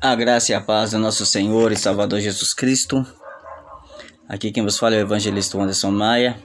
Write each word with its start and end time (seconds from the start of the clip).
A 0.00 0.14
graça 0.14 0.52
e 0.52 0.54
a 0.54 0.60
paz 0.60 0.90
do 0.90 0.98
nosso 0.98 1.24
Senhor 1.24 1.72
e 1.72 1.76
Salvador 1.76 2.20
Jesus 2.20 2.52
Cristo. 2.52 3.04
Aqui 4.28 4.52
quem 4.52 4.62
vos 4.62 4.78
fala 4.78 4.94
é 4.94 4.98
o 4.98 5.00
evangelista 5.00 5.58
Anderson 5.58 5.90
Maia. 5.90 6.38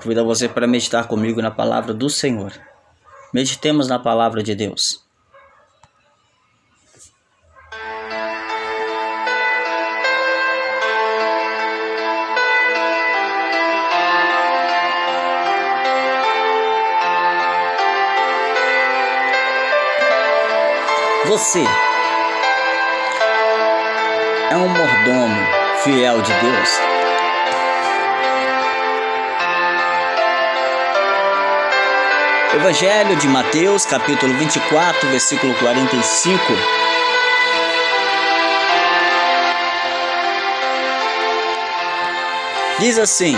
Convido 0.00 0.24
você 0.24 0.48
para 0.48 0.68
meditar 0.68 1.08
comigo 1.08 1.42
na 1.42 1.50
palavra 1.50 1.92
do 1.92 2.08
Senhor. 2.08 2.52
Meditemos 3.34 3.88
na 3.88 3.98
palavra 3.98 4.40
de 4.40 4.54
Deus. 4.54 5.04
Você 21.26 21.64
é 24.50 24.56
um 24.56 24.68
mordomo 24.68 25.46
fiel 25.84 26.20
de 26.20 26.32
Deus? 26.32 26.80
Evangelho 32.52 33.14
de 33.14 33.28
Mateus, 33.28 33.86
capítulo 33.86 34.34
24, 34.34 35.08
versículo 35.08 35.54
45. 35.54 36.42
Diz 42.80 42.98
assim: 42.98 43.36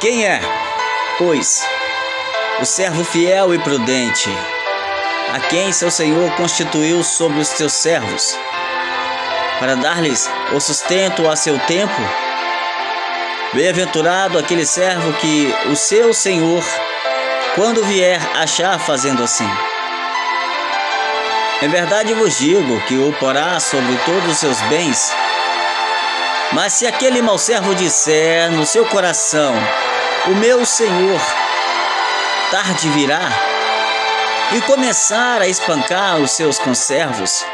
Quem 0.00 0.24
é, 0.24 0.40
pois, 1.18 1.66
o 2.60 2.64
servo 2.64 3.02
fiel 3.02 3.52
e 3.52 3.58
prudente, 3.58 4.30
a 5.34 5.40
quem 5.40 5.72
seu 5.72 5.90
senhor 5.90 6.30
constituiu 6.36 7.02
sobre 7.02 7.40
os 7.40 7.48
seus 7.48 7.72
servos? 7.72 8.45
Para 9.58 9.74
dar-lhes 9.74 10.30
o 10.52 10.60
sustento 10.60 11.28
a 11.28 11.36
seu 11.36 11.58
tempo? 11.60 12.00
Bem-aventurado 13.52 14.38
aquele 14.38 14.66
servo 14.66 15.12
que 15.14 15.54
o 15.70 15.76
seu 15.76 16.12
senhor, 16.12 16.64
quando 17.54 17.84
vier, 17.84 18.20
achar 18.34 18.78
fazendo 18.78 19.22
assim. 19.22 19.48
Em 21.62 21.68
verdade 21.68 22.12
vos 22.12 22.38
digo 22.38 22.80
que 22.82 22.98
o 22.98 23.12
porá 23.14 23.58
sobre 23.58 23.96
todos 24.04 24.32
os 24.32 24.38
seus 24.38 24.60
bens. 24.62 25.14
Mas 26.52 26.74
se 26.74 26.86
aquele 26.86 27.22
mau 27.22 27.38
servo 27.38 27.74
disser 27.74 28.50
no 28.50 28.66
seu 28.66 28.84
coração: 28.86 29.54
O 30.26 30.34
meu 30.34 30.64
senhor 30.66 31.20
tarde 32.50 32.88
virá, 32.90 33.28
e 34.52 34.60
começar 34.62 35.42
a 35.42 35.48
espancar 35.48 36.18
os 36.18 36.30
seus 36.30 36.58
conservos, 36.58 37.44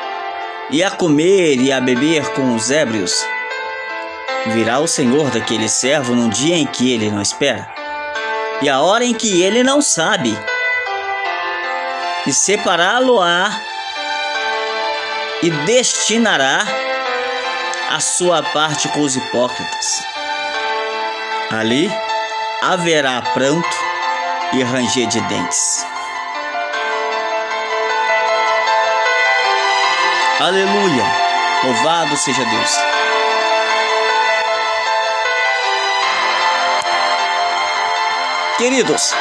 e 0.70 0.82
a 0.82 0.90
comer 0.90 1.60
e 1.60 1.72
a 1.72 1.80
beber 1.80 2.26
com 2.32 2.54
os 2.54 2.70
ébrios. 2.70 3.14
Virá 4.46 4.78
o 4.80 4.88
Senhor 4.88 5.30
daquele 5.30 5.68
servo 5.68 6.14
num 6.14 6.28
dia 6.28 6.56
em 6.56 6.66
que 6.66 6.92
ele 6.92 7.10
não 7.10 7.22
espera, 7.22 7.68
e 8.60 8.68
a 8.68 8.80
hora 8.80 9.04
em 9.04 9.14
que 9.14 9.42
ele 9.42 9.62
não 9.62 9.80
sabe, 9.80 10.36
e 12.26 12.32
separá-lo-á 12.32 13.60
e 15.42 15.50
destinará 15.50 16.64
a 17.90 18.00
sua 18.00 18.42
parte 18.42 18.88
com 18.88 19.00
os 19.00 19.16
hipócritas. 19.16 20.02
Ali 21.50 21.90
haverá 22.62 23.20
pranto 23.34 23.76
e 24.52 24.62
ranger 24.62 25.08
de 25.08 25.20
dentes. 25.22 25.91
Aleluia! 30.42 31.04
Louvado 31.62 32.16
seja 32.16 32.44
Deus. 32.44 32.76
Queridos, 38.58 39.14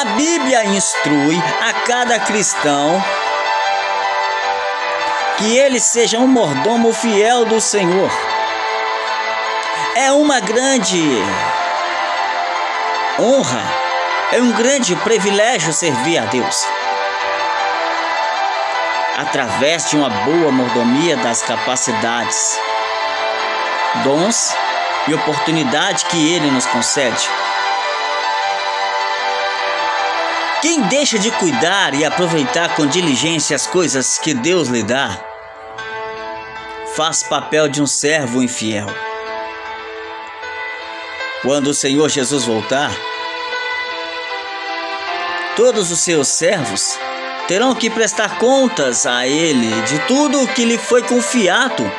a 0.00 0.04
Bíblia 0.16 0.64
instrui 0.64 1.36
a 1.60 1.74
cada 1.86 2.18
cristão 2.20 3.04
que 5.36 5.58
ele 5.58 5.78
seja 5.78 6.18
um 6.18 6.26
mordomo 6.26 6.94
fiel 6.94 7.44
do 7.44 7.60
Senhor. 7.60 8.10
É 9.94 10.10
uma 10.10 10.40
grande 10.40 11.02
honra, 13.20 13.62
é 14.32 14.40
um 14.40 14.52
grande 14.52 14.96
privilégio 14.96 15.70
servir 15.70 16.16
a 16.16 16.24
Deus 16.24 16.66
através 19.22 19.88
de 19.88 19.96
uma 19.96 20.10
boa 20.10 20.50
mordomia 20.50 21.16
das 21.16 21.42
capacidades, 21.42 22.58
dons 24.02 24.52
e 25.06 25.14
oportunidade 25.14 26.04
que 26.06 26.32
Ele 26.32 26.50
nos 26.50 26.66
concede. 26.66 27.28
Quem 30.60 30.82
deixa 30.82 31.18
de 31.18 31.30
cuidar 31.32 31.94
e 31.94 32.04
aproveitar 32.04 32.74
com 32.74 32.86
diligência 32.86 33.54
as 33.54 33.66
coisas 33.66 34.18
que 34.18 34.34
Deus 34.34 34.68
lhe 34.68 34.82
dá, 34.82 35.18
faz 36.96 37.22
papel 37.22 37.68
de 37.68 37.80
um 37.80 37.86
servo 37.86 38.42
infiel. 38.42 38.86
Quando 41.42 41.68
o 41.68 41.74
Senhor 41.74 42.08
Jesus 42.08 42.44
voltar, 42.44 42.92
todos 45.56 45.90
os 45.90 46.00
seus 46.00 46.28
servos 46.28 46.98
terão 47.48 47.74
que 47.74 47.90
prestar 47.90 48.38
contas 48.38 49.06
a 49.06 49.26
ele 49.26 49.82
de 49.82 49.98
tudo 50.06 50.42
o 50.42 50.48
que 50.48 50.64
lhe 50.64 50.78
foi 50.78 51.02
confiado. 51.02 51.90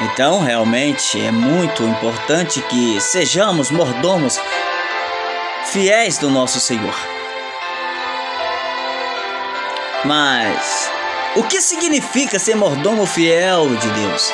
Então, 0.00 0.40
realmente 0.40 1.20
é 1.20 1.32
muito 1.32 1.82
importante 1.82 2.60
que 2.62 3.00
sejamos 3.00 3.70
mordomos 3.70 4.40
fiéis 5.66 6.18
do 6.18 6.30
nosso 6.30 6.60
Senhor. 6.60 6.94
Mas 10.04 10.90
o 11.36 11.42
que 11.42 11.60
significa 11.60 12.38
ser 12.38 12.54
mordomo 12.54 13.04
fiel 13.06 13.68
de 13.76 13.90
Deus? 13.90 14.32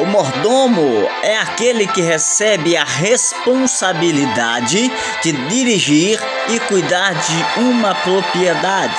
O 0.00 0.06
mordomo 0.06 1.06
é 1.22 1.36
aquele 1.36 1.86
que 1.86 2.00
recebe 2.00 2.74
a 2.74 2.84
responsabilidade 2.84 4.90
de 5.22 5.32
dirigir 5.32 6.18
e 6.48 6.58
cuidar 6.60 7.12
de 7.12 7.60
uma 7.60 7.94
propriedade. 7.96 8.96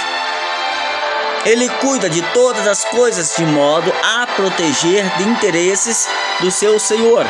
Ele 1.44 1.68
cuida 1.70 2.08
de 2.08 2.22
todas 2.34 2.68
as 2.68 2.86
coisas 2.86 3.36
de 3.36 3.44
modo 3.48 3.92
a 4.04 4.28
proteger 4.28 5.04
de 5.18 5.24
interesses 5.24 6.08
do 6.40 6.52
seu 6.52 6.80
senhor. 6.80 7.26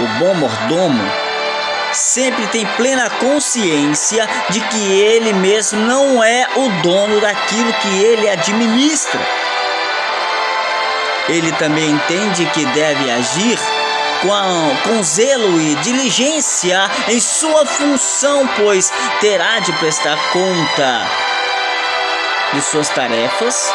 O 0.00 0.06
bom 0.18 0.34
mordomo 0.34 1.04
sempre 1.92 2.44
tem 2.48 2.66
plena 2.76 3.08
consciência 3.08 4.28
de 4.48 4.60
que 4.62 5.00
ele 5.00 5.32
mesmo 5.34 5.78
não 5.78 6.24
é 6.24 6.48
o 6.56 6.68
dono 6.82 7.20
daquilo 7.20 7.72
que 7.74 8.02
ele 8.02 8.28
administra 8.28 9.20
ele 11.30 11.52
também 11.52 11.90
entende 11.90 12.44
que 12.46 12.64
deve 12.66 13.10
agir 13.10 13.58
com, 14.22 14.88
com 14.88 15.02
zelo 15.02 15.60
e 15.60 15.74
diligência 15.76 16.90
em 17.08 17.20
sua 17.20 17.64
função, 17.64 18.46
pois 18.56 18.92
terá 19.20 19.60
de 19.60 19.72
prestar 19.74 20.18
conta 20.32 21.06
de 22.52 22.60
suas 22.60 22.88
tarefas 22.88 23.72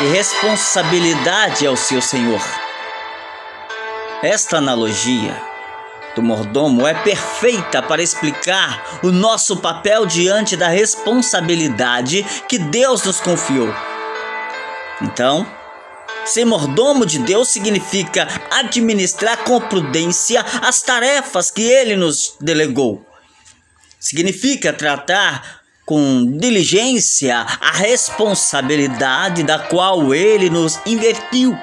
e 0.00 0.04
responsabilidade 0.06 1.66
ao 1.66 1.76
seu 1.76 2.00
Senhor. 2.00 2.40
Esta 4.22 4.58
analogia 4.58 5.34
do 6.14 6.22
mordomo 6.22 6.86
é 6.86 6.94
perfeita 6.94 7.82
para 7.82 8.02
explicar 8.02 9.00
o 9.02 9.10
nosso 9.10 9.56
papel 9.56 10.04
diante 10.04 10.56
da 10.56 10.68
responsabilidade 10.68 12.22
que 12.46 12.58
Deus 12.58 13.02
nos 13.04 13.20
confiou. 13.20 13.74
Então, 15.00 15.46
Ser 16.24 16.44
mordomo 16.44 17.04
de 17.04 17.18
Deus 17.18 17.48
significa 17.48 18.28
administrar 18.50 19.38
com 19.38 19.60
prudência 19.60 20.44
as 20.62 20.80
tarefas 20.80 21.50
que 21.50 21.62
ele 21.62 21.96
nos 21.96 22.34
delegou. 22.40 23.04
Significa 23.98 24.72
tratar 24.72 25.62
com 25.84 26.24
diligência 26.38 27.38
a 27.38 27.72
responsabilidade 27.72 29.42
da 29.42 29.58
qual 29.58 30.14
ele 30.14 30.48
nos 30.48 30.78
invertiu. 30.86 31.58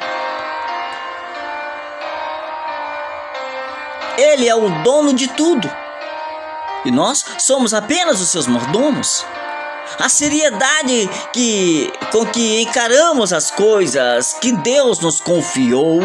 Ele 4.18 4.48
é 4.48 4.56
o 4.56 4.84
dono 4.84 5.14
de 5.14 5.30
tudo 5.30 5.70
e 6.84 6.92
nós 6.92 7.24
somos 7.40 7.74
apenas 7.74 8.20
os 8.20 8.30
seus 8.30 8.48
mordomos 8.48 9.26
a 9.98 10.10
seriedade 10.10 11.10
que, 11.34 11.92
com 12.12 12.26
que 12.26 12.62
encaramos 12.62 13.34
as 13.34 13.50
coisas 13.50 14.34
que 14.34 14.52
Deus 14.52 15.00
nos 15.00 15.20
confiou 15.20 16.00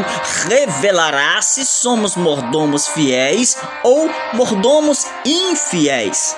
revelará 0.49 1.41
se 1.43 1.65
somos 1.67 2.17
mordomos 2.17 2.89
fiéis 2.89 3.57
ou 3.83 4.11
mordomos 4.33 5.07
infiéis. 5.25 6.37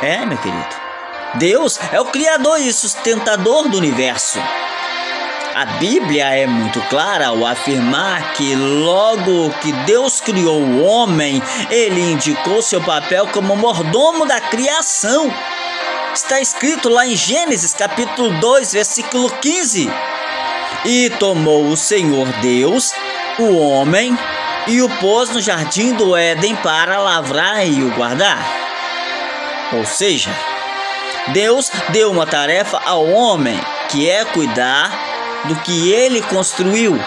É, 0.00 0.24
meu 0.24 0.38
querido. 0.38 0.76
Deus 1.34 1.78
é 1.92 2.00
o 2.00 2.06
Criador 2.06 2.60
e 2.60 2.72
sustentador 2.72 3.68
do 3.68 3.76
universo. 3.76 4.38
A 5.58 5.66
Bíblia 5.80 6.26
é 6.26 6.46
muito 6.46 6.80
clara 6.82 7.26
ao 7.26 7.44
afirmar 7.44 8.32
que 8.34 8.54
logo 8.54 9.50
que 9.60 9.72
Deus 9.86 10.20
criou 10.20 10.60
o 10.60 10.84
homem, 10.84 11.42
ele 11.68 12.00
indicou 12.00 12.62
seu 12.62 12.80
papel 12.80 13.26
como 13.26 13.56
mordomo 13.56 14.24
da 14.24 14.40
criação. 14.40 15.28
Está 16.18 16.40
escrito 16.40 16.88
lá 16.88 17.06
em 17.06 17.14
Gênesis 17.14 17.72
capítulo 17.72 18.40
2, 18.40 18.72
versículo 18.72 19.30
15. 19.30 19.88
E 20.84 21.10
tomou 21.10 21.68
o 21.68 21.76
Senhor 21.76 22.26
Deus 22.42 22.92
o 23.38 23.56
homem 23.56 24.18
e 24.66 24.82
o 24.82 24.88
pôs 24.98 25.30
no 25.30 25.40
jardim 25.40 25.94
do 25.94 26.16
Éden 26.16 26.56
para 26.56 26.98
lavrar 26.98 27.64
e 27.64 27.84
o 27.84 27.94
guardar. 27.94 28.44
Ou 29.74 29.86
seja, 29.86 30.36
Deus 31.28 31.70
deu 31.90 32.10
uma 32.10 32.26
tarefa 32.26 32.82
ao 32.84 33.06
homem, 33.06 33.58
que 33.88 34.10
é 34.10 34.24
cuidar 34.24 34.90
do 35.44 35.54
que 35.60 35.92
ele 35.92 36.20
construiu. 36.22 36.98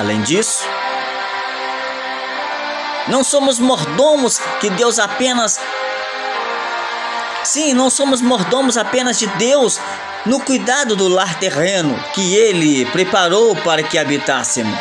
Além 0.00 0.22
disso, 0.22 0.66
não 3.08 3.22
somos 3.22 3.58
mordomos 3.58 4.40
que 4.58 4.70
Deus 4.70 4.98
apenas. 4.98 5.60
Sim, 7.44 7.74
não 7.74 7.90
somos 7.90 8.20
mordomos 8.20 8.76
apenas 8.76 9.18
de 9.18 9.26
Deus 9.26 9.80
no 10.24 10.40
cuidado 10.40 10.94
do 10.94 11.08
lar 11.08 11.38
terreno 11.38 11.98
que 12.14 12.34
Ele 12.34 12.86
preparou 12.86 13.56
para 13.56 13.82
que 13.82 13.98
habitássemos. 13.98 14.78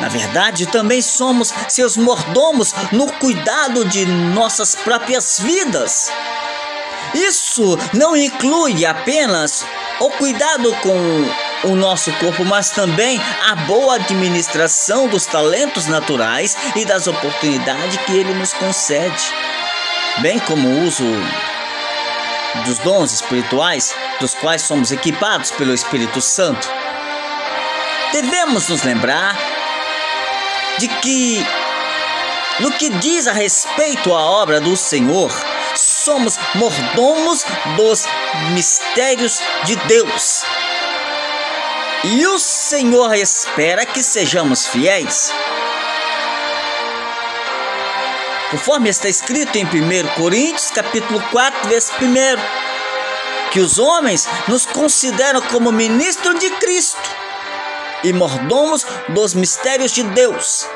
Na 0.00 0.08
verdade, 0.08 0.66
também 0.66 1.00
somos 1.00 1.52
seus 1.68 1.96
mordomos 1.96 2.74
no 2.92 3.10
cuidado 3.12 3.84
de 3.84 4.04
nossas 4.06 4.74
próprias 4.74 5.38
vidas. 5.38 6.12
Isso 7.14 7.78
não 7.92 8.16
inclui 8.16 8.84
apenas 8.84 9.64
o 10.00 10.10
cuidado 10.10 10.74
com 10.82 11.68
o 11.68 11.76
nosso 11.76 12.12
corpo, 12.14 12.44
mas 12.44 12.70
também 12.70 13.20
a 13.48 13.54
boa 13.54 13.94
administração 13.94 15.08
dos 15.08 15.24
talentos 15.24 15.86
naturais 15.86 16.56
e 16.74 16.84
das 16.84 17.06
oportunidades 17.06 17.96
que 18.04 18.12
ele 18.12 18.34
nos 18.34 18.52
concede, 18.52 19.32
bem 20.18 20.38
como 20.40 20.68
o 20.68 20.84
uso 20.84 21.04
dos 22.66 22.78
dons 22.78 23.12
espirituais, 23.12 23.94
dos 24.20 24.34
quais 24.34 24.62
somos 24.62 24.92
equipados 24.92 25.50
pelo 25.50 25.74
Espírito 25.74 26.20
Santo. 26.20 26.68
Devemos 28.12 28.68
nos 28.68 28.82
lembrar 28.84 29.36
de 30.78 30.88
que, 30.88 31.44
no 32.60 32.70
que 32.72 32.90
diz 32.90 33.26
a 33.26 33.32
respeito 33.32 34.14
à 34.14 34.20
obra 34.20 34.60
do 34.60 34.76
Senhor, 34.76 35.32
somos 35.74 36.38
mordomos 36.54 37.44
dos 37.76 38.06
mistérios 38.52 39.40
de 39.64 39.74
Deus. 39.86 40.44
E 42.04 42.26
o 42.26 42.38
Senhor 42.38 43.14
espera 43.14 43.84
que 43.86 44.02
sejamos 44.02 44.66
fiéis. 44.66 45.32
Conforme 48.54 48.88
está 48.88 49.08
escrito 49.08 49.56
em 49.56 49.64
1 49.64 50.14
Coríntios, 50.14 50.70
capítulo 50.70 51.20
4, 51.32 51.68
versículo 51.68 52.08
1, 52.08 52.14
que 53.50 53.58
os 53.58 53.80
homens 53.80 54.28
nos 54.46 54.64
consideram 54.64 55.42
como 55.42 55.72
ministro 55.72 56.38
de 56.38 56.48
Cristo 56.50 57.10
e 58.04 58.12
mordomos 58.12 58.86
dos 59.08 59.34
mistérios 59.34 59.90
de 59.90 60.04
Deus. 60.04 60.68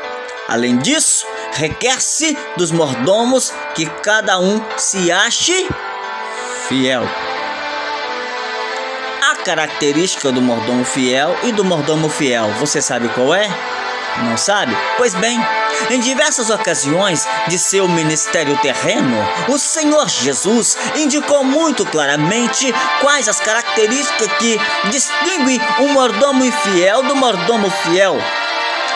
Além 0.48 0.76
disso, 0.78 1.24
requer-se 1.52 2.36
dos 2.56 2.72
mordomos 2.72 3.52
que 3.76 3.86
cada 4.02 4.40
um 4.40 4.60
se 4.76 5.12
ache 5.12 5.68
fiel. 6.66 7.04
A 9.30 9.36
característica 9.36 10.32
do 10.32 10.42
mordomo 10.42 10.84
fiel 10.84 11.32
e 11.44 11.52
do 11.52 11.64
mordomo 11.64 12.08
fiel, 12.08 12.50
você 12.58 12.82
sabe 12.82 13.08
qual 13.10 13.32
é? 13.32 13.48
Não 14.24 14.36
sabe? 14.36 14.76
Pois 14.96 15.14
bem, 15.14 15.38
em 15.90 16.00
diversas 16.00 16.50
ocasiões 16.50 17.26
de 17.48 17.58
seu 17.58 17.88
ministério 17.88 18.56
terreno, 18.58 19.16
o 19.48 19.58
Senhor 19.58 20.08
Jesus 20.08 20.76
indicou 20.96 21.44
muito 21.44 21.84
claramente 21.86 22.72
quais 23.00 23.28
as 23.28 23.40
características 23.40 24.28
que 24.38 24.60
distinguem 24.90 25.60
um 25.80 25.88
mordomo 25.92 26.44
infiel 26.44 27.02
do 27.02 27.16
mordomo 27.16 27.70
fiel. 27.70 28.18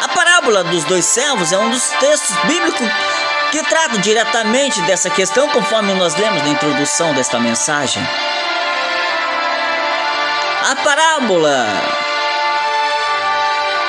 A 0.02 0.08
parábola 0.08 0.64
dos 0.64 0.84
dois 0.84 1.04
servos 1.04 1.52
é 1.52 1.58
um 1.58 1.70
dos 1.70 1.88
textos 2.00 2.36
bíblicos 2.44 2.88
que 3.52 3.62
trata 3.64 3.98
diretamente 3.98 4.80
dessa 4.82 5.10
questão, 5.10 5.48
conforme 5.48 5.92
nós 5.94 6.14
lemos 6.16 6.42
na 6.42 6.48
introdução 6.48 7.14
desta 7.14 7.38
mensagem. 7.38 8.02
A 10.70 10.76
parábola 10.76 12.11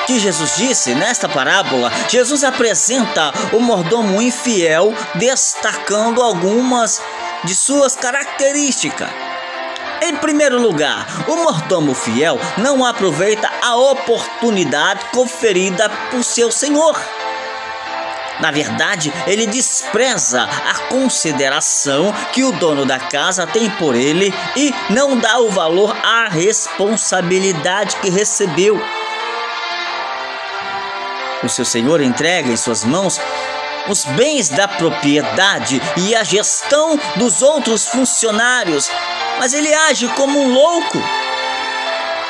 que 0.06 0.18
Jesus 0.18 0.56
disse 0.56 0.94
nesta 0.94 1.28
parábola, 1.28 1.90
Jesus 2.08 2.44
apresenta 2.44 3.32
o 3.52 3.60
mordomo 3.60 4.20
infiel, 4.20 4.94
destacando 5.14 6.22
algumas 6.22 7.02
de 7.44 7.54
suas 7.54 7.96
características. 7.96 9.08
Em 10.02 10.16
primeiro 10.16 10.60
lugar, 10.60 11.06
o 11.26 11.36
mordomo 11.36 11.94
fiel 11.94 12.38
não 12.58 12.84
aproveita 12.84 13.50
a 13.62 13.76
oportunidade 13.76 15.04
conferida 15.12 15.88
por 16.10 16.22
seu 16.22 16.50
senhor. 16.50 17.00
Na 18.40 18.50
verdade, 18.50 19.12
ele 19.26 19.46
despreza 19.46 20.42
a 20.42 20.88
consideração 20.88 22.12
que 22.32 22.42
o 22.42 22.52
dono 22.52 22.84
da 22.84 22.98
casa 22.98 23.46
tem 23.46 23.70
por 23.70 23.94
ele 23.94 24.34
e 24.56 24.74
não 24.90 25.16
dá 25.16 25.38
o 25.38 25.48
valor 25.48 25.96
à 26.04 26.28
responsabilidade 26.28 27.96
que 27.96 28.10
recebeu. 28.10 28.78
O 31.44 31.48
seu 31.48 31.64
senhor 31.64 32.00
entrega 32.00 32.50
em 32.50 32.56
suas 32.56 32.84
mãos 32.84 33.20
os 33.86 34.06
bens 34.06 34.48
da 34.48 34.66
propriedade 34.66 35.78
e 35.98 36.14
a 36.14 36.24
gestão 36.24 36.98
dos 37.16 37.42
outros 37.42 37.86
funcionários, 37.86 38.90
mas 39.38 39.52
ele 39.52 39.72
age 39.74 40.08
como 40.08 40.40
um 40.40 40.54
louco, 40.54 40.98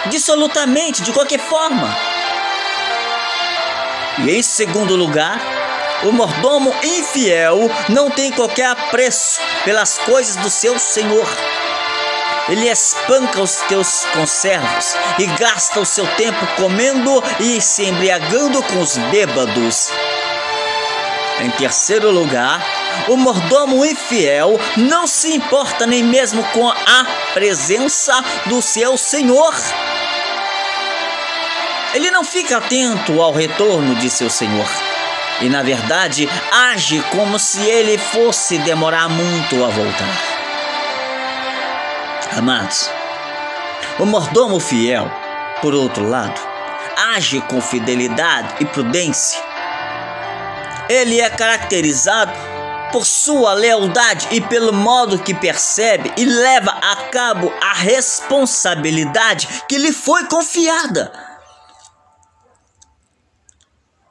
dissolutamente, 0.07 1.01
de 1.01 1.13
qualquer 1.13 1.39
forma. 1.39 1.97
E 4.25 4.33
em 4.33 4.43
segundo 4.43 4.97
lugar, 4.97 5.41
o 6.03 6.11
mordomo 6.11 6.75
infiel 6.83 7.71
não 7.89 8.11
tem 8.11 8.33
qualquer 8.33 8.67
apreço 8.67 9.41
pelas 9.65 9.97
coisas 9.97 10.35
do 10.37 10.51
seu 10.51 10.77
senhor. 10.77 11.54
Ele 12.49 12.69
espanca 12.69 13.41
os 13.41 13.57
teus 13.69 14.05
conservos 14.13 14.95
e 15.19 15.27
gasta 15.39 15.81
o 15.81 15.87
seu 15.87 16.07
tempo 16.17 16.47
comendo 16.57 17.23
e 17.41 17.61
se 17.61 17.85
embriagando 17.85 18.63
com 18.63 18.81
os 18.81 18.99
bêbados. 19.11 19.91
Em 21.41 21.51
terceiro 21.53 22.11
lugar, 22.11 22.63
o 23.09 23.17
mordomo 23.17 23.85
infiel 23.85 24.59
não 24.77 25.07
se 25.07 25.35
importa 25.35 25.87
nem 25.87 26.03
mesmo 26.03 26.45
com 26.53 26.69
a 26.69 27.07
presença 27.33 28.13
do 28.47 28.61
seu 28.61 28.97
senhor. 28.97 29.55
Ele 31.95 32.11
não 32.11 32.25
fica 32.25 32.59
atento 32.59 33.23
ao 33.23 33.33
retorno 33.33 33.95
de 33.95 34.11
seu 34.11 34.29
senhor 34.29 34.69
e, 35.41 35.49
na 35.49 35.63
verdade, 35.63 36.29
age 36.53 37.03
como 37.11 37.39
se 37.39 37.61
ele 37.63 37.99
fosse 37.99 38.59
demorar 38.59 39.09
muito 39.09 39.65
a 39.65 39.69
voltar. 39.69 40.34
Amados, 42.33 42.91
o 43.99 44.07
mordomo 44.07 44.59
fiel, 44.59 45.11
por 45.61 45.75
outro 45.75 46.09
lado, 46.09 46.41
age 47.15 47.41
com 47.43 47.61
fidelidade 47.61 48.55
e 48.61 48.65
prudência 48.65 49.55
ele 50.89 51.21
é 51.21 51.31
caracterizado 51.31 52.33
por 52.93 53.05
sua 53.05 53.55
lealdade 53.55 54.29
e 54.31 54.41
pelo 54.41 54.73
modo 54.73 55.19
que 55.19 55.35
percebe 55.35 56.13
e 56.17 56.25
leva 56.25 56.71
a 56.71 56.97
cabo 57.09 57.53
a 57.61 57.73
responsabilidade 57.73 59.49
que 59.69 59.79
lhe 59.79 59.93
foi 59.93 60.27
confiada. 60.27 61.13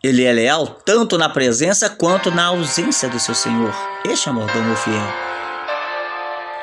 Ele 0.03 0.25
é 0.25 0.33
leal 0.33 0.67
tanto 0.67 1.17
na 1.17 1.29
presença 1.29 1.89
quanto 1.89 2.29
na 2.29 2.47
ausência 2.47 3.07
do 3.07 3.19
seu 3.19 3.33
Senhor. 3.33 3.73
Este 4.03 4.27
é 4.27 4.31
o 4.31 4.35
mordomo 4.35 4.75
fiel. 4.75 5.32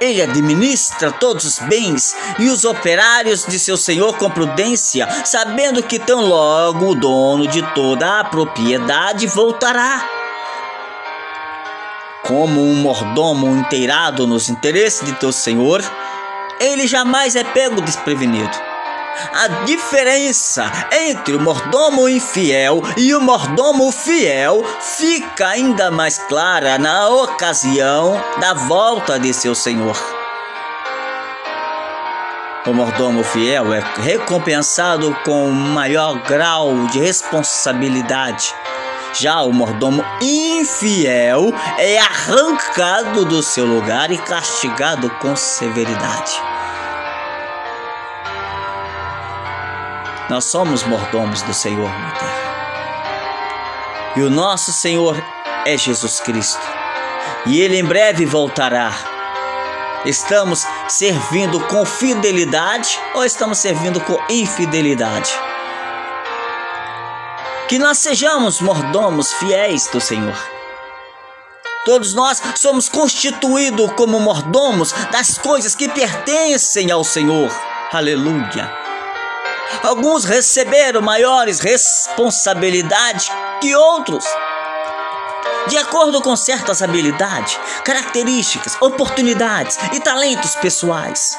Ele 0.01 0.23
administra 0.23 1.13
todos 1.13 1.45
os 1.45 1.59
bens 1.59 2.17
e 2.39 2.49
os 2.49 2.65
operários 2.65 3.45
de 3.45 3.59
seu 3.59 3.77
senhor 3.77 4.17
com 4.17 4.31
prudência, 4.31 5.07
sabendo 5.25 5.83
que 5.83 5.99
tão 5.99 6.25
logo 6.25 6.91
o 6.91 6.95
dono 6.95 7.47
de 7.47 7.63
toda 7.75 8.21
a 8.21 8.25
propriedade 8.25 9.27
voltará. 9.27 10.09
Como 12.23 12.63
um 12.63 12.77
mordomo 12.77 13.49
inteirado 13.57 14.27
nos 14.27 14.49
interesses 14.49 15.05
de 15.05 15.13
teu 15.15 15.33
senhor, 15.33 15.83
ele 16.59 16.87
jamais 16.87 17.37
é 17.37 17.45
pego 17.45 17.83
desprevenido. 17.83 18.70
A 19.33 19.65
diferença 19.65 20.71
entre 20.93 21.35
o 21.35 21.41
mordomo 21.41 22.09
infiel 22.09 22.83
e 22.97 23.15
o 23.15 23.21
mordomo 23.21 23.91
fiel 23.93 24.65
fica 24.81 25.49
ainda 25.49 25.91
mais 25.91 26.19
clara 26.19 26.79
na 26.79 27.09
ocasião 27.09 28.23
da 28.41 28.55
volta 28.55 29.19
de 29.19 29.33
seu 29.33 29.55
senhor. 29.55 29.97
O 32.67 32.73
mordomo 32.75 33.25
fiel 33.25 33.73
é 33.73 33.83
recompensado 34.03 35.17
com 35.25 35.51
maior 35.51 36.21
grau 36.25 36.87
de 36.89 37.01
responsabilidade. 37.01 38.55
Já 39.15 39.43
o 39.43 39.53
mordomo 39.53 40.05
infiel 40.21 41.53
é 41.79 41.99
arrancado 41.99 43.25
do 43.25 43.43
seu 43.43 43.65
lugar 43.65 44.11
e 44.13 44.19
castigado 44.19 45.11
com 45.21 45.35
severidade. 45.35 46.50
Nós 50.31 50.45
somos 50.45 50.85
mordomos 50.85 51.43
do 51.43 51.53
Senhor 51.53 51.91
na 51.91 52.13
terra. 52.13 54.15
E 54.15 54.23
o 54.23 54.31
nosso 54.31 54.73
Senhor 54.73 55.21
é 55.67 55.77
Jesus 55.77 56.21
Cristo. 56.21 56.63
E 57.47 57.61
ele 57.61 57.77
em 57.77 57.85
breve 57.85 58.25
voltará. 58.25 58.93
Estamos 60.05 60.65
servindo 60.87 61.59
com 61.67 61.85
fidelidade 61.85 62.97
ou 63.13 63.25
estamos 63.25 63.59
servindo 63.59 64.01
com 64.03 64.17
infidelidade? 64.31 65.33
Que 67.69 67.81
nós 67.81 67.99
sejamos 67.99 68.61
mordomos 68.61 69.33
fiéis 69.33 69.89
do 69.89 70.01
Senhor. 70.01 70.39
Todos 71.85 72.15
nós 72.15 72.41
somos 72.55 72.89
constituídos 72.89 73.91
como 73.95 74.21
mordomos 74.21 74.93
das 75.11 75.39
coisas 75.39 75.75
que 75.75 75.89
pertencem 75.89 76.93
ao 76.93 77.03
Senhor. 77.03 77.51
Aleluia. 77.93 78.80
Alguns 79.83 80.25
receberam 80.25 81.01
maiores 81.01 81.61
responsabilidades 81.61 83.31
que 83.61 83.75
outros. 83.75 84.25
De 85.69 85.79
acordo 85.79 86.21
com 86.21 86.35
certas 86.37 86.83
habilidades, 86.83 87.59
características, 87.85 88.77
oportunidades 88.81 89.79
e 89.93 90.01
talentos 90.01 90.55
pessoais. 90.57 91.39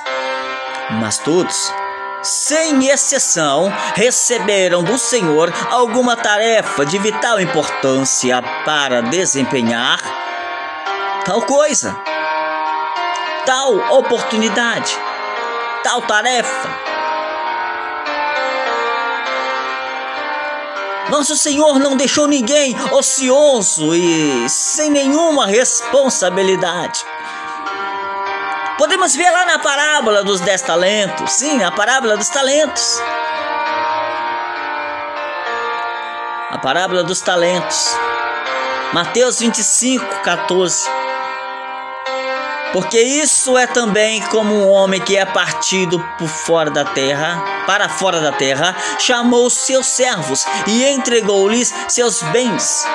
Mas 1.00 1.18
todos, 1.18 1.74
sem 2.22 2.88
exceção, 2.88 3.72
receberam 3.96 4.84
do 4.84 4.98
Senhor 4.98 5.52
alguma 5.70 6.16
tarefa 6.16 6.86
de 6.86 6.98
vital 6.98 7.40
importância 7.40 8.42
para 8.64 9.02
desempenhar 9.02 10.00
tal 11.26 11.42
coisa, 11.44 11.96
tal 13.46 13.76
oportunidade, 13.98 14.98
tal 15.84 16.02
tarefa 16.02 16.91
Nosso 21.12 21.36
Senhor 21.36 21.78
não 21.78 21.98
deixou 21.98 22.26
ninguém 22.26 22.74
ocioso 22.94 23.94
e 23.94 24.48
sem 24.48 24.90
nenhuma 24.90 25.46
responsabilidade. 25.46 27.04
Podemos 28.78 29.14
ver 29.14 29.30
lá 29.30 29.46
na 29.46 29.60
parábola 29.60 30.24
dos 30.24 30.40
dez 30.40 30.62
talentos, 30.62 31.34
sim, 31.34 31.62
a 31.62 31.70
parábola 31.70 32.16
dos 32.16 32.30
talentos. 32.30 32.98
A 36.50 36.58
parábola 36.64 37.04
dos 37.04 37.20
talentos. 37.20 37.94
Mateus 38.94 39.40
25, 39.40 40.06
14. 40.24 41.01
Porque 42.74 43.00
isso 43.00 43.58
é 43.58 43.68
também 43.68 44.22
como 44.28 44.54
um 44.54 44.70
homem 44.70 45.02
que 45.02 45.18
é 45.18 45.26
partido 45.26 46.00
por 46.18 46.30
fora 46.30 46.72
da 46.72 46.86
terra, 46.86 47.44
para 47.66 47.90
fora 47.90 48.22
da 48.22 48.32
terra, 48.32 48.76
chamou 48.98 49.50
seus 49.50 49.88
servos 49.88 50.46
e 50.68 50.86
entregou-lhes 50.86 51.74
seus 51.90 52.22
bens. 52.24 52.86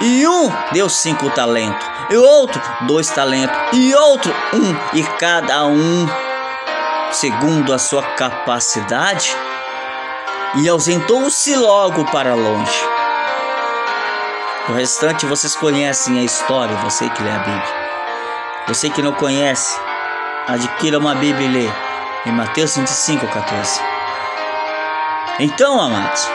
E 0.00 0.26
um 0.26 0.52
deu 0.72 0.88
cinco 0.88 1.30
talentos, 1.30 1.86
e 2.10 2.16
outro 2.16 2.60
dois 2.86 3.08
talentos, 3.08 3.56
e 3.72 3.94
outro 3.94 4.34
um, 4.52 4.96
e 4.98 5.02
cada 5.18 5.64
um 5.66 6.06
segundo 7.12 7.72
a 7.72 7.78
sua 7.78 8.02
capacidade, 8.02 9.36
e 10.56 10.68
ausentou-se 10.68 11.54
logo 11.54 12.04
para 12.06 12.34
longe. 12.34 12.80
O 14.68 14.72
restante 14.72 15.26
vocês 15.26 15.54
conhecem 15.54 16.18
a 16.18 16.22
história, 16.22 16.76
você 16.76 17.08
que 17.10 17.22
lê 17.22 17.30
a 17.30 17.38
Bíblia. 17.38 17.81
Você 18.68 18.88
que 18.88 19.02
não 19.02 19.12
conhece, 19.12 19.76
adquira 20.46 20.98
uma 20.98 21.16
Bíblia 21.16 21.48
e 21.48 21.52
lê 21.52 21.70
em 22.26 22.32
Mateus 22.32 22.76
25, 22.76 23.26
14. 23.26 23.80
Então, 25.40 25.80
amados, 25.80 26.28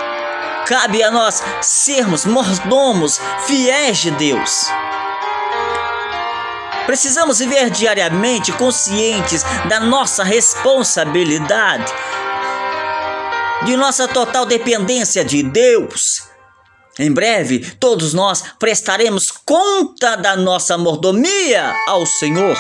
cabe 0.66 1.02
a 1.02 1.10
nós 1.10 1.42
sermos 1.62 2.26
mordomos 2.26 3.22
fiéis 3.46 4.00
de 4.00 4.12
Deus. 4.12 4.70
Precisamos 6.86 7.40
viver 7.40 7.70
diariamente 7.70 8.52
conscientes 8.52 9.44
da 9.70 9.80
nossa 9.80 10.24
responsabilidade, 10.24 11.94
de 13.64 13.78
nossa 13.78 14.06
total 14.06 14.46
dependência 14.46 15.24
de 15.24 15.44
Deus 15.44 16.27
em 17.00 17.12
breve, 17.12 17.60
todos 17.80 18.14
nós 18.14 18.44
prestaremos 18.60 19.32
conta 19.46 20.16
da 20.16 20.36
nossa 20.36 20.78
mordomia 20.78 21.74
ao 21.88 22.06
Senhor. 22.06 22.58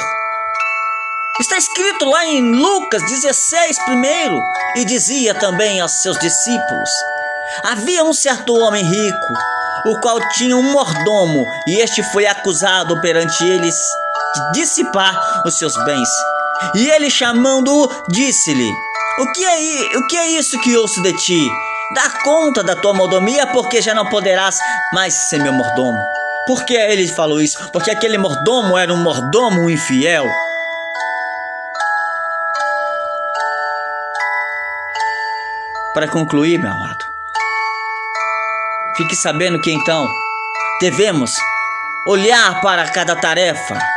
Está 1.39 1.57
escrito 1.57 2.05
lá 2.05 2.25
em 2.25 2.55
Lucas 2.55 3.01
16, 3.03 3.79
primeiro, 3.85 4.39
e 4.75 4.85
dizia 4.85 5.35
também 5.35 5.79
aos 5.79 6.01
seus 6.01 6.17
discípulos: 6.19 6.89
Havia 7.63 8.03
um 8.03 8.13
certo 8.13 8.53
homem 8.55 8.83
rico, 8.83 9.33
o 9.85 9.99
qual 10.01 10.19
tinha 10.29 10.55
um 10.55 10.63
mordomo, 10.63 11.45
e 11.67 11.79
este 11.79 12.01
foi 12.11 12.25
acusado 12.25 12.99
perante 13.01 13.43
eles 13.45 13.75
de 14.35 14.59
dissipar 14.59 15.43
os 15.45 15.57
seus 15.57 15.75
bens. 15.85 16.09
E 16.75 16.89
ele, 16.89 17.09
chamando-o, 17.09 17.87
disse-lhe: 18.09 18.71
o 19.19 19.31
que, 19.31 19.43
é, 19.43 19.97
o 19.97 20.07
que 20.07 20.15
é 20.15 20.27
isso 20.27 20.59
que 20.59 20.77
ouço 20.77 21.01
de 21.01 21.11
ti? 21.13 21.49
Dá 21.93 22.09
conta 22.23 22.63
da 22.63 22.75
tua 22.75 22.93
mordomia, 22.93 23.47
porque 23.47 23.81
já 23.81 23.93
não 23.93 24.09
poderás 24.09 24.59
mais 24.93 25.13
ser 25.13 25.39
meu 25.39 25.53
mordomo. 25.53 25.97
Por 26.45 26.65
que 26.65 26.73
ele 26.73 27.07
falou 27.07 27.41
isso? 27.41 27.69
Porque 27.71 27.91
aquele 27.91 28.17
mordomo 28.17 28.77
era 28.77 28.93
um 28.93 28.97
mordomo 28.97 29.69
infiel. 29.69 30.25
Para 35.93 36.07
concluir, 36.07 36.59
meu 36.59 36.69
amado, 36.69 37.05
fique 38.97 39.15
sabendo 39.15 39.59
que 39.61 39.71
então 39.71 40.07
devemos 40.79 41.31
olhar 42.05 42.61
para 42.61 42.85
cada 42.91 43.15
tarefa 43.15 43.96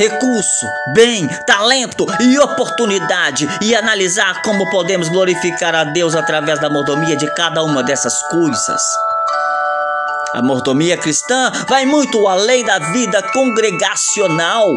recurso, 0.00 0.66
bem, 0.94 1.28
talento 1.46 2.06
e 2.20 2.38
oportunidade 2.38 3.46
e 3.60 3.76
analisar 3.76 4.40
como 4.40 4.70
podemos 4.70 5.10
glorificar 5.10 5.74
a 5.74 5.84
Deus 5.84 6.14
através 6.14 6.58
da 6.58 6.70
mordomia 6.70 7.14
de 7.14 7.30
cada 7.34 7.62
uma 7.62 7.82
dessas 7.82 8.22
coisas. 8.28 8.82
A 10.32 10.40
mordomia 10.40 10.96
cristã 10.96 11.52
vai 11.68 11.84
muito 11.84 12.26
além 12.26 12.64
da 12.64 12.78
vida 12.78 13.22
congregacional. 13.30 14.70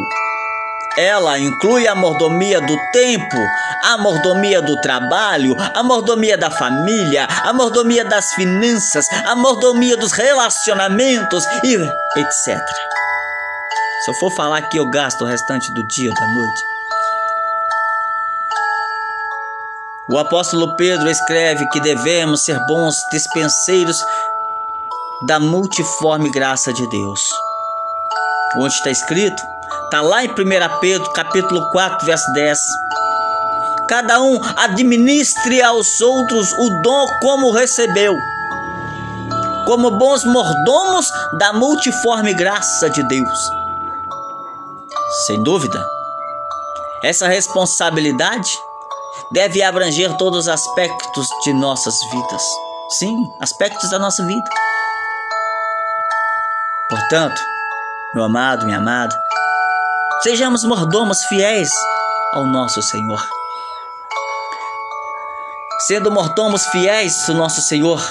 Ela 0.98 1.40
inclui 1.40 1.88
a 1.88 1.96
mordomia 1.96 2.60
do 2.60 2.76
tempo, 2.92 3.38
a 3.82 3.98
mordomia 3.98 4.62
do 4.62 4.76
trabalho, 4.82 5.56
a 5.74 5.82
mordomia 5.82 6.38
da 6.38 6.52
família, 6.52 7.30
a 7.46 7.54
mordomia 7.54 8.04
das 8.04 8.34
finanças, 8.34 9.08
a 9.26 9.38
mordomia 9.38 9.96
dos 9.96 10.12
relacionamentos 10.12 11.46
e 11.64 11.76
etc. 12.20 12.62
Se 14.04 14.12
eu 14.12 14.16
for 14.16 14.32
falar 14.32 14.58
aqui, 14.58 14.76
eu 14.76 14.90
gasto 14.90 15.22
o 15.22 15.26
restante 15.26 15.74
do 15.74 15.88
dia 15.88 16.10
ou 16.10 16.14
da 16.14 16.28
noite. 16.28 16.64
O 20.12 20.18
apóstolo 20.18 20.76
Pedro 20.76 21.10
escreve 21.10 21.66
que 21.70 21.80
devemos 21.80 22.42
ser 22.42 22.60
bons 22.68 22.98
dispenseiros 23.14 23.98
da 25.26 25.40
multiforme 25.40 26.30
graça 26.32 26.74
de 26.74 26.86
Deus. 26.90 27.22
Onde 28.58 28.74
está 28.74 28.92
escrito? 28.92 29.42
Está 29.86 30.02
lá 30.02 30.26
em 30.26 30.30
1 30.30 30.34
Pedro, 30.82 31.10
capítulo 31.14 31.72
4, 31.72 32.06
verso 32.06 32.30
10. 32.34 32.60
Cada 33.88 34.22
um 34.22 34.38
administre 34.58 35.62
aos 35.62 36.02
outros 36.02 36.52
o 36.52 36.82
dom 36.82 37.08
como 37.22 37.52
recebeu, 37.52 38.18
como 39.66 39.92
bons 39.92 40.26
mordomos 40.26 41.10
da 41.40 41.54
multiforme 41.54 42.34
graça 42.34 42.90
de 42.90 43.02
Deus. 43.08 43.63
Sem 45.28 45.42
dúvida. 45.44 45.88
Essa 47.04 47.28
responsabilidade 47.28 48.50
deve 49.32 49.62
abranger 49.62 50.16
todos 50.18 50.40
os 50.40 50.48
aspectos 50.48 51.28
de 51.44 51.54
nossas 51.54 51.96
vidas. 52.12 52.44
Sim, 52.90 53.16
aspectos 53.40 53.90
da 53.92 54.00
nossa 54.00 54.26
vida. 54.26 54.50
Portanto, 56.90 57.42
meu 58.14 58.24
amado, 58.24 58.66
minha 58.66 58.78
amada, 58.78 59.16
sejamos 60.22 60.64
mordomos 60.64 61.24
fiéis 61.26 61.72
ao 62.34 62.46
nosso 62.46 62.82
Senhor. 62.82 63.24
sendo 65.88 66.10
mordomos 66.10 66.66
fiéis 66.68 67.26
do 67.28 67.34
nosso 67.34 67.62
Senhor, 67.62 68.02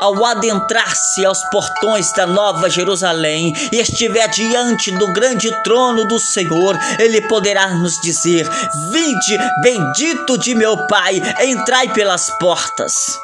ao 0.00 0.24
adentrar-se 0.24 1.24
aos 1.24 1.42
portões 1.50 2.12
da 2.12 2.26
Nova 2.26 2.70
Jerusalém 2.70 3.52
e 3.72 3.80
estiver 3.80 4.28
diante 4.28 4.90
do 4.92 5.12
grande 5.12 5.50
trono 5.62 6.06
do 6.06 6.18
Senhor, 6.18 6.78
ele 6.98 7.20
poderá 7.22 7.68
nos 7.74 8.00
dizer: 8.00 8.48
Vinde, 8.90 9.38
bendito 9.62 10.38
de 10.38 10.54
meu 10.54 10.76
Pai, 10.86 11.20
entrai 11.44 11.88
pelas 11.92 12.30
portas. 12.38 13.18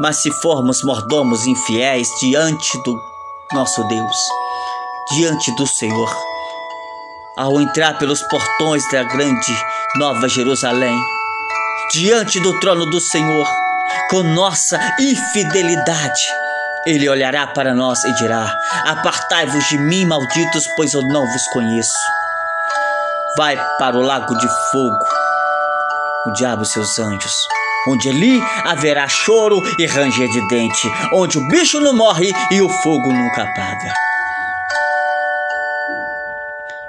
Mas 0.00 0.16
se 0.16 0.30
formos 0.30 0.82
mordomos 0.82 1.46
infiéis 1.46 2.08
diante 2.20 2.82
do 2.82 3.00
nosso 3.52 3.84
Deus, 3.84 4.16
diante 5.12 5.54
do 5.56 5.66
Senhor, 5.66 6.10
ao 7.36 7.60
entrar 7.60 7.98
pelos 7.98 8.22
portões 8.22 8.82
da 8.90 9.04
grande 9.04 9.56
Nova 9.96 10.28
Jerusalém, 10.28 10.98
diante 11.92 12.40
do 12.40 12.58
trono 12.58 12.86
do 12.86 13.00
Senhor, 13.00 13.61
com 14.10 14.22
nossa 14.22 14.78
infidelidade, 14.98 16.22
ele 16.84 17.08
olhará 17.08 17.46
para 17.46 17.74
nós 17.74 18.02
e 18.04 18.12
dirá: 18.14 18.56
Apartai-vos 18.84 19.64
de 19.68 19.78
mim, 19.78 20.04
malditos, 20.04 20.66
pois 20.76 20.92
eu 20.94 21.02
não 21.02 21.26
vos 21.26 21.46
conheço. 21.48 21.92
Vai 23.36 23.56
para 23.78 23.96
o 23.96 24.02
lago 24.02 24.36
de 24.36 24.48
fogo, 24.70 25.06
o 26.26 26.32
diabo 26.32 26.62
e 26.62 26.66
seus 26.66 26.98
anjos, 26.98 27.34
onde 27.88 28.08
ali 28.10 28.42
haverá 28.64 29.08
choro 29.08 29.62
e 29.78 29.86
ranger 29.86 30.28
de 30.28 30.48
dente, 30.48 30.90
onde 31.14 31.38
o 31.38 31.48
bicho 31.48 31.80
não 31.80 31.94
morre 31.94 32.32
e 32.50 32.60
o 32.60 32.68
fogo 32.68 33.12
nunca 33.12 33.42
apaga. 33.42 33.94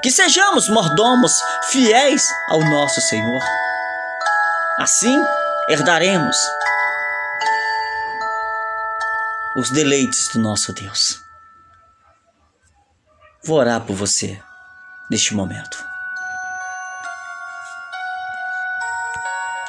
Que 0.02 0.12
sejamos 0.12 0.68
mordomos 0.68 1.32
fiéis 1.72 2.28
ao 2.50 2.60
nosso 2.60 3.00
Senhor. 3.00 3.42
Assim 4.80 5.24
herdaremos 5.70 6.36
os 9.56 9.70
deleites 9.70 10.30
do 10.30 10.40
nosso 10.40 10.74
Deus. 10.74 11.20
Vou 13.44 13.58
orar 13.58 13.82
por 13.82 13.96
você 13.96 14.42
neste 15.10 15.36
momento. 15.36 15.84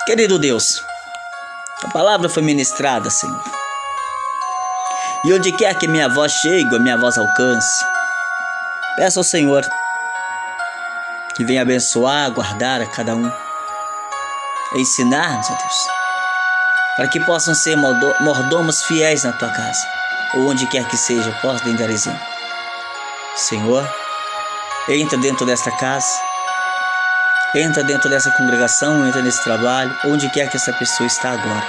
Querido 0.06 0.38
Deus, 0.38 0.82
a 1.82 1.88
palavra 1.88 2.28
foi 2.28 2.42
ministrada, 2.42 3.10
Senhor. 3.10 3.44
E 5.24 5.32
onde 5.32 5.50
quer 5.52 5.78
que 5.78 5.88
minha 5.88 6.08
voz 6.08 6.32
chegue, 6.32 6.76
a 6.76 6.78
minha 6.78 6.98
voz 6.98 7.16
alcance, 7.16 7.84
peço 8.96 9.18
ao 9.18 9.24
Senhor 9.24 9.64
que 11.34 11.44
venha 11.44 11.62
abençoar, 11.62 12.30
guardar 12.30 12.80
a 12.80 12.86
cada 12.86 13.14
um, 13.16 13.30
ensinar-nos, 14.76 15.48
Deus, 15.48 15.93
para 16.96 17.08
que 17.08 17.20
possam 17.20 17.54
ser 17.54 17.76
mordomos 17.76 18.82
fiéis 18.84 19.24
na 19.24 19.32
tua 19.32 19.50
casa, 19.50 19.86
ou 20.34 20.48
onde 20.50 20.66
quer 20.66 20.86
que 20.86 20.96
seja, 20.96 21.30
possam 21.42 21.74
dar 21.74 21.90
exemplo. 21.90 22.20
Senhor, 23.36 23.88
entra 24.88 25.18
dentro 25.18 25.44
desta 25.44 25.70
casa, 25.76 26.06
entra 27.54 27.82
dentro 27.82 28.08
dessa 28.08 28.30
congregação, 28.32 29.06
entra 29.06 29.22
nesse 29.22 29.42
trabalho, 29.42 29.96
onde 30.04 30.30
quer 30.30 30.48
que 30.48 30.56
essa 30.56 30.72
pessoa 30.72 31.06
está 31.06 31.32
agora. 31.32 31.66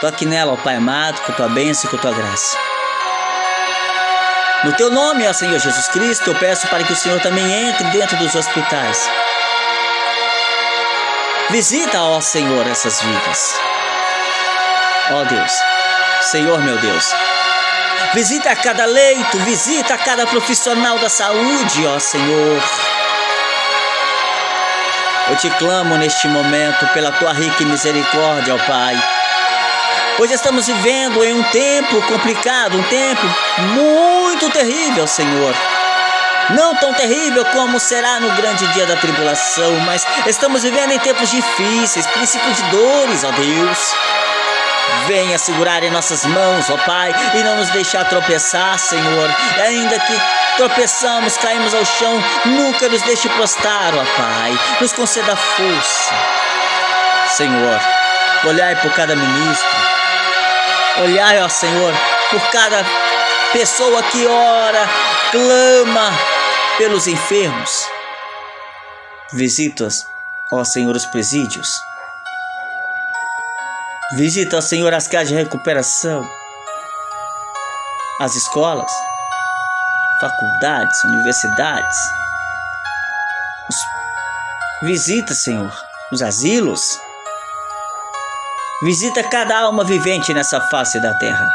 Toque 0.00 0.26
nela, 0.26 0.52
ó 0.52 0.56
Pai 0.56 0.76
amado, 0.76 1.20
com 1.22 1.32
tua 1.32 1.48
bênção 1.48 1.86
e 1.86 1.90
com 1.90 1.98
tua 1.98 2.12
graça. 2.12 2.56
No 4.64 4.72
teu 4.72 4.90
nome, 4.90 5.28
ó 5.28 5.32
Senhor 5.32 5.58
Jesus 5.58 5.88
Cristo, 5.88 6.30
eu 6.30 6.34
peço 6.38 6.66
para 6.68 6.82
que 6.82 6.92
o 6.92 6.96
Senhor 6.96 7.20
também 7.20 7.68
entre 7.68 7.84
dentro 7.90 8.16
dos 8.16 8.34
hospitais. 8.34 9.08
Visita, 11.50 12.02
ó 12.02 12.20
Senhor, 12.20 12.66
essas 12.66 13.00
vidas. 13.00 13.60
Ó 15.12 15.24
Deus, 15.24 15.52
Senhor 16.22 16.60
meu 16.60 16.76
Deus, 16.78 17.14
visita 18.14 18.54
cada 18.56 18.84
leito, 18.84 19.38
visita 19.40 19.96
cada 19.96 20.26
profissional 20.26 20.98
da 20.98 21.08
saúde, 21.08 21.86
ó 21.86 21.98
Senhor. 22.00 22.62
Eu 25.30 25.36
te 25.36 25.48
clamo 25.50 25.96
neste 25.96 26.26
momento 26.26 26.86
pela 26.88 27.12
tua 27.12 27.32
rica 27.32 27.64
misericórdia, 27.64 28.54
ó 28.54 28.58
Pai 28.58 29.00
pois 30.16 30.30
estamos 30.30 30.66
vivendo 30.66 31.22
em 31.22 31.34
um 31.34 31.42
tempo 31.44 32.00
complicado, 32.02 32.78
um 32.78 32.82
tempo 32.84 33.22
muito 33.74 34.50
terrível, 34.50 35.06
Senhor. 35.06 35.54
Não 36.50 36.74
tão 36.76 36.94
terrível 36.94 37.44
como 37.46 37.80
será 37.80 38.20
no 38.20 38.30
grande 38.36 38.66
dia 38.68 38.86
da 38.86 38.96
tribulação, 38.96 39.72
mas 39.80 40.06
estamos 40.26 40.62
vivendo 40.62 40.92
em 40.92 40.98
tempos 40.98 41.30
difíceis, 41.30 42.06
princípios 42.06 42.56
de 42.56 42.62
dores, 42.64 43.24
ó 43.24 43.30
Deus. 43.32 43.94
Venha 45.08 45.38
segurar 45.38 45.82
em 45.82 45.90
nossas 45.90 46.24
mãos, 46.24 46.70
ó 46.70 46.76
Pai, 46.78 47.12
e 47.34 47.42
não 47.42 47.56
nos 47.56 47.70
deixar 47.70 48.08
tropeçar, 48.08 48.78
Senhor. 48.78 49.30
E 49.58 49.60
ainda 49.60 49.98
que 49.98 50.20
tropeçamos, 50.56 51.36
caímos 51.36 51.74
ao 51.74 51.84
chão, 51.84 52.22
nunca 52.44 52.88
nos 52.88 53.02
deixe 53.02 53.28
prostrar, 53.30 53.92
ó 53.94 54.04
Pai. 54.16 54.58
Nos 54.80 54.92
conceda 54.92 55.34
força. 55.34 56.14
Senhor, 57.26 57.80
olhai 58.44 58.76
por 58.76 58.92
cada 58.92 59.16
ministro, 59.16 59.76
Olhai, 60.98 61.42
ó 61.42 61.48
Senhor, 61.48 61.92
por 62.30 62.40
cada 62.50 62.82
pessoa 63.52 64.02
que 64.04 64.26
ora, 64.26 64.88
clama 65.30 66.35
pelos 66.78 67.06
enfermos. 67.06 67.86
Visitas, 69.32 70.06
ó 70.52 70.64
Senhor, 70.64 70.94
os 70.94 71.06
presídios. 71.06 71.68
Visita, 74.16 74.58
ó 74.58 74.60
Senhor, 74.60 74.92
as 74.94 75.08
casas 75.08 75.28
de 75.28 75.34
recuperação, 75.34 76.24
as 78.20 78.34
escolas, 78.36 78.90
faculdades, 80.20 81.04
universidades. 81.04 81.98
Visita, 84.82 85.34
Senhor, 85.34 85.72
os 86.12 86.22
asilos 86.22 87.00
Visita 88.82 89.22
cada 89.22 89.58
alma 89.58 89.84
vivente 89.84 90.34
nessa 90.34 90.60
face 90.60 91.00
da 91.00 91.14
terra. 91.14 91.48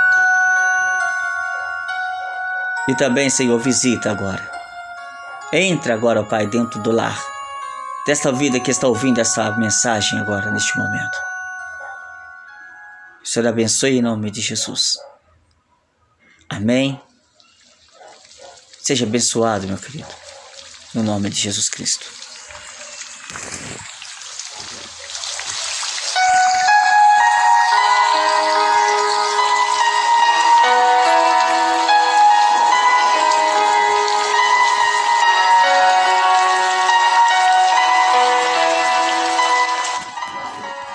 E 2.89 2.95
também, 2.95 3.29
Senhor, 3.29 3.59
visita 3.59 4.09
agora. 4.09 4.60
Entra 5.53 5.93
agora, 5.93 6.23
Pai, 6.23 6.47
dentro 6.47 6.81
do 6.81 6.91
lar 6.91 7.21
desta 8.05 8.31
vida 8.31 8.59
que 8.59 8.71
está 8.71 8.87
ouvindo 8.87 9.19
essa 9.19 9.51
mensagem 9.57 10.17
agora, 10.17 10.49
neste 10.49 10.77
momento. 10.77 11.17
O 13.21 13.27
Senhor 13.27 13.47
abençoe 13.47 13.97
em 13.97 14.01
nome 14.01 14.31
de 14.31 14.41
Jesus. 14.41 14.97
Amém. 16.49 16.99
Seja 18.81 19.05
abençoado, 19.05 19.67
meu 19.67 19.77
querido, 19.77 20.07
no 20.93 21.03
nome 21.03 21.29
de 21.29 21.39
Jesus 21.39 21.69
Cristo. 21.69 22.20